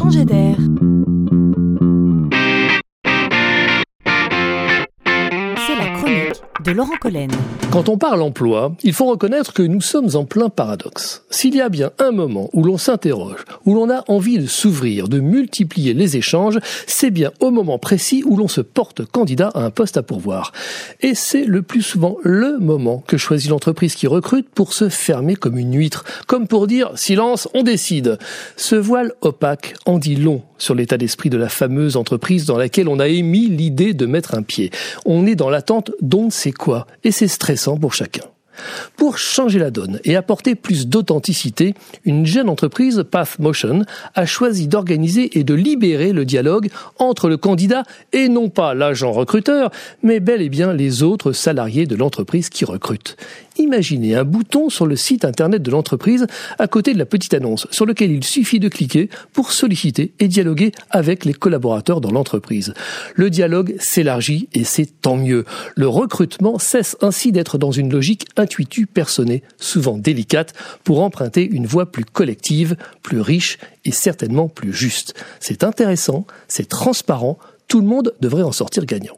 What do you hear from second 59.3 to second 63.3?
pour solliciter et dialoguer avec les collaborateurs dans l'entreprise. Le